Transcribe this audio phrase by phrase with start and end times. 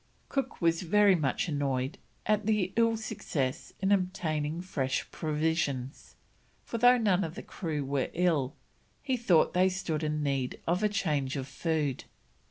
[0.29, 6.15] Cook was very much annoyed at the ill success in obtaining fresh provisions,
[6.63, 8.55] for though none of the crew were ill,
[9.03, 12.05] he thought they stood in need of a change of food.